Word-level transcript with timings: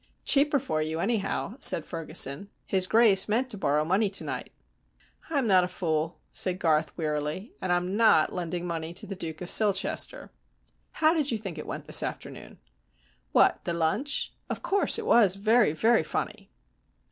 "Cheaper 0.25 0.57
for 0.57 0.81
you, 0.81 0.99
anyhow," 0.99 1.57
said 1.59 1.85
Ferguson. 1.85 2.49
"His 2.65 2.87
Grace 2.87 3.29
meant 3.29 3.51
to 3.51 3.55
borrow 3.59 3.85
money 3.85 4.09
to 4.09 4.23
night." 4.23 4.51
"I'm 5.29 5.45
not 5.45 5.63
a 5.63 5.67
fool," 5.67 6.17
said 6.31 6.57
Garth, 6.57 6.91
wearily, 6.97 7.53
"and 7.61 7.71
I'm 7.71 7.95
not 7.95 8.33
lending 8.33 8.65
money 8.65 8.93
to 8.95 9.05
the 9.05 9.15
Duke 9.15 9.41
of 9.41 9.51
Silchester. 9.51 10.31
How 10.93 11.13
did 11.13 11.29
you 11.29 11.37
think 11.37 11.59
it 11.59 11.67
went 11.67 11.85
this 11.85 12.01
afternoon?" 12.01 12.57
"What? 13.31 13.63
The 13.63 13.73
lunch? 13.73 14.33
Of 14.49 14.63
course 14.63 14.97
it 14.97 15.05
was 15.05 15.35
very, 15.35 15.71
very 15.71 16.01
funny." 16.01 16.49